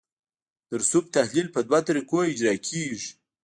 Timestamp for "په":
1.51-1.59